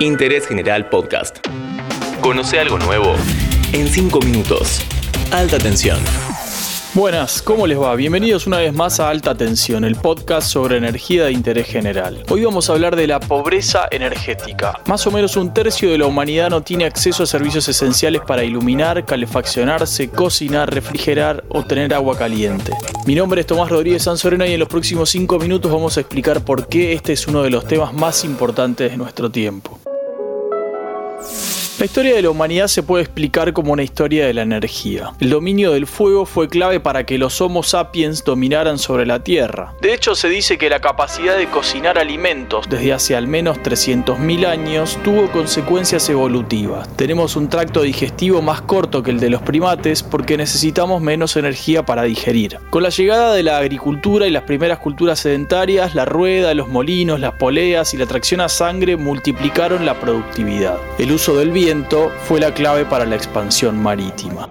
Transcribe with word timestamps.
Interés 0.00 0.46
General 0.46 0.90
Podcast. 0.90 1.38
Conoce 2.20 2.60
algo 2.60 2.78
nuevo 2.78 3.14
en 3.72 3.88
5 3.88 4.20
minutos. 4.20 4.82
Alta 5.32 5.56
tensión. 5.56 5.98
Buenas, 6.96 7.42
¿cómo 7.42 7.66
les 7.66 7.78
va? 7.78 7.94
Bienvenidos 7.94 8.46
una 8.46 8.56
vez 8.56 8.72
más 8.72 9.00
a 9.00 9.10
Alta 9.10 9.34
Tensión, 9.34 9.84
el 9.84 9.96
podcast 9.96 10.48
sobre 10.48 10.78
energía 10.78 11.26
de 11.26 11.32
interés 11.32 11.66
general. 11.66 12.22
Hoy 12.30 12.42
vamos 12.42 12.70
a 12.70 12.72
hablar 12.72 12.96
de 12.96 13.06
la 13.06 13.20
pobreza 13.20 13.86
energética. 13.90 14.80
Más 14.86 15.06
o 15.06 15.10
menos 15.10 15.36
un 15.36 15.52
tercio 15.52 15.90
de 15.90 15.98
la 15.98 16.06
humanidad 16.06 16.48
no 16.48 16.62
tiene 16.62 16.86
acceso 16.86 17.24
a 17.24 17.26
servicios 17.26 17.68
esenciales 17.68 18.22
para 18.26 18.44
iluminar, 18.44 19.04
calefaccionarse, 19.04 20.08
cocinar, 20.08 20.72
refrigerar 20.72 21.44
o 21.50 21.64
tener 21.64 21.92
agua 21.92 22.16
caliente. 22.16 22.72
Mi 23.06 23.14
nombre 23.14 23.42
es 23.42 23.46
Tomás 23.46 23.68
Rodríguez 23.68 24.04
Sanzorena 24.04 24.46
y 24.46 24.54
en 24.54 24.60
los 24.60 24.68
próximos 24.68 25.10
5 25.10 25.38
minutos 25.38 25.70
vamos 25.70 25.98
a 25.98 26.00
explicar 26.00 26.46
por 26.46 26.66
qué 26.66 26.94
este 26.94 27.12
es 27.12 27.26
uno 27.26 27.42
de 27.42 27.50
los 27.50 27.66
temas 27.66 27.92
más 27.92 28.24
importantes 28.24 28.90
de 28.90 28.96
nuestro 28.96 29.30
tiempo. 29.30 29.78
Thank 31.18 31.32
you. 31.32 31.55
La 31.78 31.84
historia 31.84 32.14
de 32.14 32.22
la 32.22 32.30
humanidad 32.30 32.68
se 32.68 32.82
puede 32.82 33.04
explicar 33.04 33.52
como 33.52 33.74
una 33.74 33.82
historia 33.82 34.26
de 34.26 34.32
la 34.32 34.40
energía. 34.40 35.12
El 35.20 35.28
dominio 35.28 35.72
del 35.72 35.86
fuego 35.86 36.24
fue 36.24 36.48
clave 36.48 36.80
para 36.80 37.04
que 37.04 37.18
los 37.18 37.38
Homo 37.42 37.62
sapiens 37.62 38.24
dominaran 38.24 38.78
sobre 38.78 39.04
la 39.04 39.22
Tierra. 39.22 39.74
De 39.82 39.92
hecho, 39.92 40.14
se 40.14 40.30
dice 40.30 40.56
que 40.56 40.70
la 40.70 40.80
capacidad 40.80 41.36
de 41.36 41.48
cocinar 41.48 41.98
alimentos 41.98 42.66
desde 42.70 42.94
hace 42.94 43.14
al 43.14 43.28
menos 43.28 43.58
300.000 43.58 44.46
años 44.46 44.98
tuvo 45.04 45.30
consecuencias 45.30 46.08
evolutivas. 46.08 46.88
Tenemos 46.96 47.36
un 47.36 47.50
tracto 47.50 47.82
digestivo 47.82 48.40
más 48.40 48.62
corto 48.62 49.02
que 49.02 49.10
el 49.10 49.20
de 49.20 49.28
los 49.28 49.42
primates 49.42 50.02
porque 50.02 50.38
necesitamos 50.38 51.02
menos 51.02 51.36
energía 51.36 51.84
para 51.84 52.04
digerir. 52.04 52.58
Con 52.70 52.84
la 52.84 52.88
llegada 52.88 53.34
de 53.34 53.42
la 53.42 53.58
agricultura 53.58 54.26
y 54.26 54.30
las 54.30 54.44
primeras 54.44 54.78
culturas 54.78 55.20
sedentarias, 55.20 55.94
la 55.94 56.06
rueda, 56.06 56.54
los 56.54 56.68
molinos, 56.68 57.20
las 57.20 57.34
poleas 57.34 57.92
y 57.92 57.98
la 57.98 58.06
tracción 58.06 58.40
a 58.40 58.48
sangre 58.48 58.96
multiplicaron 58.96 59.84
la 59.84 60.00
productividad. 60.00 60.78
El 60.98 61.12
uso 61.12 61.36
del 61.36 61.50
fue 62.28 62.38
la 62.38 62.54
clave 62.54 62.84
para 62.84 63.04
la 63.04 63.16
expansión 63.16 63.82
marítima. 63.82 64.48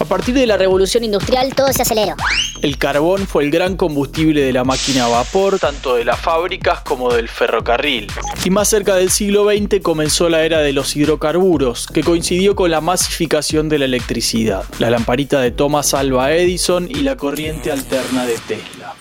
A 0.00 0.04
partir 0.04 0.34
de 0.34 0.44
la 0.44 0.56
revolución 0.56 1.04
industrial 1.04 1.54
todo 1.54 1.72
se 1.72 1.82
aceleró. 1.82 2.16
El 2.62 2.78
carbón 2.78 3.28
fue 3.28 3.44
el 3.44 3.52
gran 3.52 3.76
combustible 3.76 4.42
de 4.42 4.52
la 4.52 4.64
máquina 4.64 5.04
a 5.04 5.08
vapor, 5.08 5.60
tanto 5.60 5.94
de 5.94 6.04
las 6.04 6.18
fábricas 6.18 6.80
como 6.80 7.12
del 7.12 7.28
ferrocarril. 7.28 8.08
Y 8.44 8.50
más 8.50 8.68
cerca 8.68 8.96
del 8.96 9.10
siglo 9.10 9.44
XX 9.44 9.80
comenzó 9.84 10.28
la 10.28 10.44
era 10.44 10.58
de 10.62 10.72
los 10.72 10.96
hidrocarburos, 10.96 11.86
que 11.86 12.02
coincidió 12.02 12.56
con 12.56 12.72
la 12.72 12.80
masificación 12.80 13.68
de 13.68 13.78
la 13.78 13.84
electricidad, 13.84 14.64
la 14.80 14.90
lamparita 14.90 15.40
de 15.40 15.52
Thomas 15.52 15.94
Alva 15.94 16.32
Edison 16.32 16.88
y 16.90 17.02
la 17.02 17.16
corriente 17.16 17.70
alterna 17.70 18.26
de 18.26 18.36
Tesla. 18.48 18.94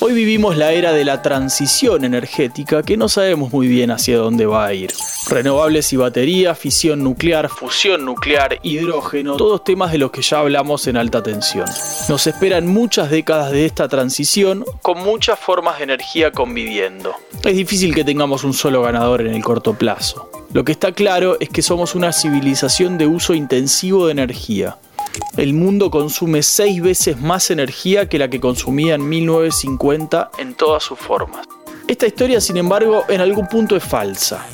Hoy 0.00 0.12
vivimos 0.12 0.56
la 0.56 0.70
era 0.70 0.92
de 0.92 1.04
la 1.04 1.22
transición 1.22 2.04
energética 2.04 2.84
que 2.84 2.96
no 2.96 3.08
sabemos 3.08 3.52
muy 3.52 3.66
bien 3.66 3.90
hacia 3.90 4.16
dónde 4.16 4.46
va 4.46 4.64
a 4.64 4.72
ir. 4.72 4.92
Renovables 5.28 5.92
y 5.92 5.96
batería, 5.96 6.54
fisión 6.54 7.02
nuclear, 7.02 7.48
fusión 7.48 8.04
nuclear, 8.04 8.60
hidrógeno, 8.62 9.36
todos 9.36 9.64
temas 9.64 9.90
de 9.90 9.98
los 9.98 10.12
que 10.12 10.22
ya 10.22 10.38
hablamos 10.38 10.86
en 10.86 10.98
alta 10.98 11.20
tensión. 11.24 11.66
Nos 12.08 12.28
esperan 12.28 12.68
muchas 12.68 13.10
décadas 13.10 13.50
de 13.50 13.66
esta 13.66 13.88
transición 13.88 14.64
con 14.82 15.02
muchas 15.02 15.36
formas 15.36 15.78
de 15.78 15.84
energía 15.84 16.30
conviviendo. 16.30 17.16
Es 17.42 17.56
difícil 17.56 17.92
que 17.92 18.04
tengamos 18.04 18.44
un 18.44 18.54
solo 18.54 18.82
ganador 18.82 19.22
en 19.22 19.34
el 19.34 19.42
corto 19.42 19.74
plazo. 19.74 20.30
Lo 20.52 20.64
que 20.64 20.70
está 20.70 20.92
claro 20.92 21.38
es 21.40 21.48
que 21.48 21.60
somos 21.60 21.96
una 21.96 22.12
civilización 22.12 22.98
de 22.98 23.08
uso 23.08 23.34
intensivo 23.34 24.06
de 24.06 24.12
energía 24.12 24.76
el 25.36 25.54
mundo 25.54 25.90
consume 25.90 26.42
seis 26.42 26.82
veces 26.82 27.20
más 27.20 27.50
energía 27.50 28.08
que 28.08 28.18
la 28.18 28.28
que 28.28 28.40
consumía 28.40 28.94
en 28.94 29.08
1950 29.08 30.30
en 30.38 30.54
todas 30.54 30.82
sus 30.82 30.98
formas. 30.98 31.46
Esta 31.86 32.06
historia, 32.06 32.40
sin 32.40 32.56
embargo, 32.56 33.04
en 33.08 33.20
algún 33.20 33.46
punto 33.46 33.76
es 33.76 33.84
falsa. 33.84 34.46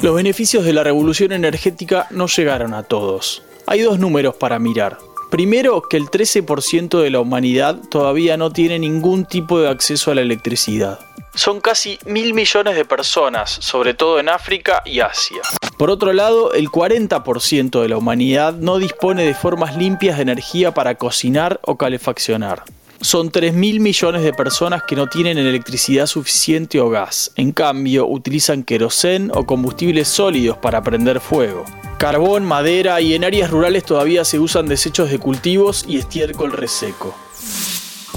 Los 0.00 0.14
beneficios 0.14 0.64
de 0.64 0.72
la 0.72 0.84
revolución 0.84 1.32
energética 1.32 2.06
no 2.10 2.26
llegaron 2.28 2.72
a 2.72 2.84
todos. 2.84 3.42
Hay 3.66 3.80
dos 3.80 3.98
números 3.98 4.36
para 4.36 4.58
mirar. 4.58 4.98
Primero, 5.30 5.82
que 5.82 5.98
el 5.98 6.06
13% 6.06 7.02
de 7.02 7.10
la 7.10 7.20
humanidad 7.20 7.76
todavía 7.90 8.36
no 8.36 8.50
tiene 8.50 8.78
ningún 8.78 9.26
tipo 9.26 9.60
de 9.60 9.68
acceso 9.68 10.10
a 10.10 10.14
la 10.14 10.22
electricidad. 10.22 11.00
Son 11.34 11.60
casi 11.60 11.98
mil 12.06 12.34
millones 12.34 12.74
de 12.74 12.84
personas, 12.84 13.50
sobre 13.50 13.94
todo 13.94 14.18
en 14.18 14.28
África 14.28 14.82
y 14.84 15.00
Asia. 15.00 15.42
Por 15.76 15.90
otro 15.90 16.12
lado, 16.12 16.52
el 16.54 16.68
40% 16.68 17.80
de 17.80 17.88
la 17.88 17.96
humanidad 17.96 18.54
no 18.54 18.78
dispone 18.78 19.24
de 19.24 19.34
formas 19.34 19.76
limpias 19.76 20.16
de 20.16 20.22
energía 20.22 20.72
para 20.72 20.96
cocinar 20.96 21.60
o 21.62 21.76
calefaccionar. 21.76 22.64
Son 23.00 23.30
3 23.30 23.54
mil 23.54 23.78
millones 23.78 24.24
de 24.24 24.32
personas 24.32 24.82
que 24.82 24.96
no 24.96 25.06
tienen 25.06 25.38
electricidad 25.38 26.06
suficiente 26.06 26.80
o 26.80 26.90
gas. 26.90 27.30
En 27.36 27.52
cambio, 27.52 28.08
utilizan 28.08 28.64
querosén 28.64 29.30
o 29.32 29.46
combustibles 29.46 30.08
sólidos 30.08 30.58
para 30.58 30.82
prender 30.82 31.20
fuego. 31.20 31.64
Carbón, 31.98 32.44
madera 32.44 33.00
y 33.00 33.14
en 33.14 33.24
áreas 33.24 33.50
rurales 33.50 33.84
todavía 33.84 34.24
se 34.24 34.40
usan 34.40 34.66
desechos 34.66 35.10
de 35.10 35.20
cultivos 35.20 35.84
y 35.86 35.98
estiércol 35.98 36.50
reseco. 36.50 37.14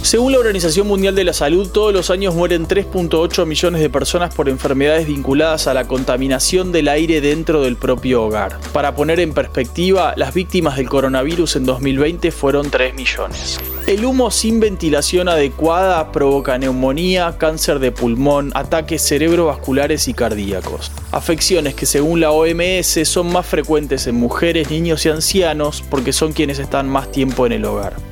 Según 0.04 0.32
la 0.32 0.40
Organización 0.40 0.88
Mundial 0.88 1.14
de 1.14 1.24
la 1.24 1.32
Salud, 1.32 1.70
todos 1.70 1.94
los 1.94 2.10
años 2.10 2.34
mueren 2.34 2.68
3.8 2.68 3.46
millones 3.46 3.82
de 3.82 3.90
personas 3.90 4.34
por 4.34 4.50
enfermedades 4.50 5.06
vinculadas 5.06 5.68
a 5.68 5.76
la 5.76 5.88
contaminación 5.88 6.72
del 6.72 6.88
aire 6.88 7.22
dentro 7.22 7.62
del 7.62 7.78
propio 7.78 8.24
hogar. 8.24 8.60
Para 8.74 8.96
poner 8.96 9.20
en 9.20 9.34
perspectiva, 9.34 10.14
las 10.18 10.34
víctimas 10.34 10.76
del 10.78 10.90
coronavirus 10.90 11.58
en 11.58 11.66
2020 11.66 12.32
fueron 12.32 12.72
3 12.72 12.96
millones. 12.96 13.60
El 13.86 14.04
humo 14.04 14.32
sin 14.32 14.60
ventilación 14.60 15.30
adecuada 15.30 16.12
provoca 16.12 16.58
neumonía, 16.58 17.36
cáncer 17.38 17.78
de 17.78 17.92
pulmón, 17.92 18.52
ataques 18.56 19.04
cerebrovasculares 19.08 20.08
y 20.08 20.16
cardíacos. 20.16 20.92
Afecciones 21.12 21.76
que 21.76 21.86
según 21.86 22.20
la 22.20 22.32
OMS 22.32 23.08
son 23.08 23.32
más 23.32 23.46
frecuentes 23.46 24.08
en 24.08 24.16
mujeres, 24.16 24.72
niños 24.72 25.06
y 25.06 25.10
ancianos 25.10 25.84
porque 25.90 26.12
son 26.12 26.34
quienes 26.34 26.58
están 26.58 26.90
más 26.90 27.12
tiempo 27.12 27.46
en 27.46 27.52
el 27.52 27.66
hogar. 27.66 28.11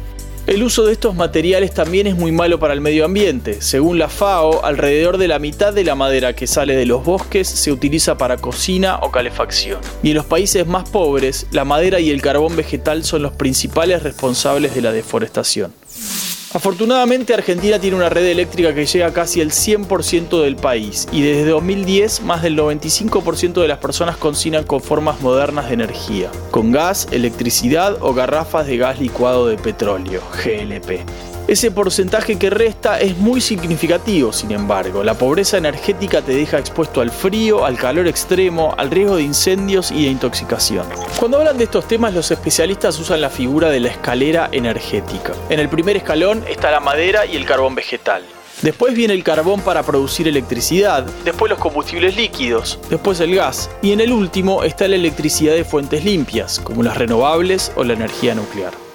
El 0.49 0.63
uso 0.63 0.83
de 0.83 0.93
estos 0.93 1.13
materiales 1.13 1.75
también 1.75 2.07
es 2.07 2.15
muy 2.15 2.31
malo 2.31 2.59
para 2.59 2.73
el 2.73 2.81
medio 2.81 3.05
ambiente. 3.05 3.61
Según 3.61 3.99
la 3.99 4.09
FAO, 4.09 4.65
alrededor 4.65 5.19
de 5.19 5.27
la 5.27 5.37
mitad 5.37 5.73
de 5.73 5.83
la 5.83 5.93
madera 5.93 6.35
que 6.35 6.47
sale 6.47 6.75
de 6.75 6.87
los 6.87 7.05
bosques 7.05 7.47
se 7.47 7.71
utiliza 7.71 8.17
para 8.17 8.35
cocina 8.37 8.97
o 9.03 9.11
calefacción. 9.11 9.79
Y 10.01 10.09
en 10.09 10.15
los 10.15 10.25
países 10.25 10.65
más 10.65 10.89
pobres, 10.89 11.45
la 11.51 11.65
madera 11.65 11.99
y 11.99 12.09
el 12.09 12.23
carbón 12.23 12.55
vegetal 12.55 13.03
son 13.03 13.21
los 13.21 13.33
principales 13.33 14.01
responsables 14.01 14.73
de 14.73 14.81
la 14.81 14.91
deforestación. 14.91 15.71
Afortunadamente 16.51 17.35
Argentina 17.35 17.77
tiene 17.77 17.95
una 17.95 18.09
red 18.09 18.25
eléctrica 18.25 18.73
que 18.73 18.87
llega 18.87 19.13
casi 19.13 19.39
al 19.39 19.51
100% 19.51 20.41
del 20.41 20.55
país 20.55 21.07
y 21.11 21.21
desde 21.21 21.45
2010 21.45 22.23
más 22.23 22.41
del 22.41 22.57
95% 22.57 23.61
de 23.61 23.67
las 23.67 23.77
personas 23.77 24.17
cocinan 24.17 24.63
con 24.63 24.81
formas 24.81 25.21
modernas 25.21 25.67
de 25.67 25.75
energía, 25.75 26.31
con 26.49 26.71
gas, 26.71 27.07
electricidad 27.11 27.97
o 28.01 28.15
garrafas 28.15 28.65
de 28.65 28.77
gas 28.77 28.99
licuado 28.99 29.45
de 29.45 29.57
petróleo, 29.57 30.23
GLP. 30.43 31.38
Ese 31.49 31.71
porcentaje 31.71 32.37
que 32.37 32.51
resta 32.51 32.99
es 32.99 33.17
muy 33.17 33.41
significativo, 33.41 34.31
sin 34.31 34.51
embargo. 34.51 35.03
La 35.03 35.15
pobreza 35.15 35.57
energética 35.57 36.21
te 36.21 36.35
deja 36.35 36.59
expuesto 36.59 37.01
al 37.01 37.09
frío, 37.09 37.65
al 37.65 37.75
calor 37.75 38.07
extremo, 38.07 38.75
al 38.77 38.91
riesgo 38.91 39.15
de 39.15 39.23
incendios 39.23 39.89
y 39.89 40.03
de 40.03 40.11
intoxicación. 40.11 40.85
Cuando 41.17 41.39
hablan 41.39 41.57
de 41.57 41.63
estos 41.63 41.87
temas, 41.87 42.13
los 42.13 42.29
especialistas 42.29 42.99
usan 42.99 43.21
la 43.21 43.31
figura 43.31 43.71
de 43.71 43.79
la 43.79 43.89
escalera 43.89 44.49
energética. 44.51 45.33
En 45.49 45.59
el 45.59 45.69
primer 45.69 45.97
escalón 45.97 46.43
está 46.47 46.69
la 46.69 46.81
madera 46.81 47.25
y 47.25 47.35
el 47.35 47.47
carbón 47.47 47.73
vegetal. 47.73 48.23
Después 48.61 48.93
viene 48.93 49.15
el 49.15 49.23
carbón 49.23 49.61
para 49.61 49.81
producir 49.81 50.27
electricidad, 50.27 51.03
después 51.25 51.49
los 51.49 51.57
combustibles 51.57 52.15
líquidos, 52.15 52.77
después 52.91 53.19
el 53.21 53.33
gas 53.33 53.71
y 53.81 53.91
en 53.91 54.01
el 54.01 54.11
último 54.11 54.63
está 54.63 54.87
la 54.87 54.97
electricidad 54.97 55.55
de 55.55 55.65
fuentes 55.65 56.05
limpias, 56.05 56.59
como 56.59 56.83
las 56.83 56.95
renovables 56.95 57.71
o 57.75 57.83
la 57.83 57.93
energía 57.93 58.35
nuclear. 58.35 58.88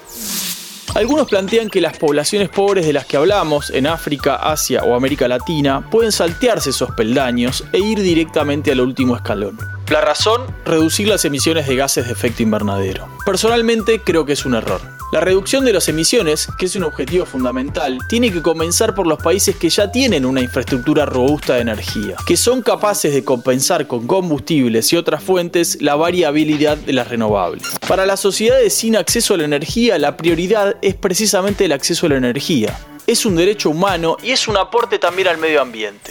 Algunos 0.94 1.28
plantean 1.28 1.70
que 1.70 1.80
las 1.80 1.98
poblaciones 1.98 2.48
pobres 2.48 2.86
de 2.86 2.92
las 2.92 3.06
que 3.06 3.16
hablamos, 3.16 3.70
en 3.70 3.86
África, 3.86 4.36
Asia 4.36 4.84
o 4.84 4.94
América 4.94 5.26
Latina, 5.26 5.88
pueden 5.90 6.12
saltearse 6.12 6.70
esos 6.70 6.92
peldaños 6.92 7.64
e 7.72 7.78
ir 7.78 8.00
directamente 8.00 8.70
al 8.70 8.80
último 8.80 9.16
escalón. 9.16 9.58
La 9.88 10.00
razón, 10.00 10.42
reducir 10.64 11.08
las 11.08 11.24
emisiones 11.24 11.66
de 11.66 11.76
gases 11.76 12.06
de 12.06 12.12
efecto 12.12 12.42
invernadero. 12.42 13.08
Personalmente 13.26 14.00
creo 14.02 14.24
que 14.24 14.34
es 14.34 14.46
un 14.46 14.54
error. 14.54 14.93
La 15.14 15.20
reducción 15.20 15.64
de 15.64 15.72
las 15.72 15.88
emisiones, 15.88 16.48
que 16.58 16.66
es 16.66 16.74
un 16.74 16.82
objetivo 16.82 17.24
fundamental, 17.24 18.00
tiene 18.08 18.32
que 18.32 18.42
comenzar 18.42 18.96
por 18.96 19.06
los 19.06 19.22
países 19.22 19.54
que 19.54 19.70
ya 19.70 19.92
tienen 19.92 20.26
una 20.26 20.40
infraestructura 20.40 21.06
robusta 21.06 21.54
de 21.54 21.60
energía, 21.60 22.16
que 22.26 22.36
son 22.36 22.62
capaces 22.62 23.14
de 23.14 23.22
compensar 23.22 23.86
con 23.86 24.08
combustibles 24.08 24.92
y 24.92 24.96
otras 24.96 25.22
fuentes 25.22 25.80
la 25.80 25.94
variabilidad 25.94 26.76
de 26.76 26.94
las 26.94 27.06
renovables. 27.06 27.62
Para 27.86 28.06
las 28.06 28.18
sociedades 28.18 28.74
sin 28.74 28.96
acceso 28.96 29.34
a 29.34 29.36
la 29.36 29.44
energía, 29.44 30.00
la 30.00 30.16
prioridad 30.16 30.74
es 30.82 30.96
precisamente 30.96 31.66
el 31.66 31.70
acceso 31.70 32.06
a 32.06 32.08
la 32.08 32.16
energía. 32.16 32.76
Es 33.06 33.24
un 33.24 33.36
derecho 33.36 33.70
humano 33.70 34.16
y 34.20 34.32
es 34.32 34.48
un 34.48 34.56
aporte 34.56 34.98
también 34.98 35.28
al 35.28 35.38
medio 35.38 35.62
ambiente. 35.62 36.10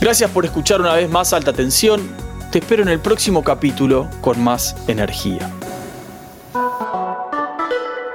Gracias 0.00 0.30
por 0.30 0.44
escuchar 0.44 0.80
una 0.80 0.94
vez 0.94 1.10
más 1.10 1.32
Alta 1.32 1.52
Tensión. 1.52 2.00
Te 2.52 2.60
espero 2.60 2.84
en 2.84 2.90
el 2.90 3.00
próximo 3.00 3.42
capítulo 3.42 4.08
con 4.20 4.40
más 4.40 4.76
energía. 4.86 5.50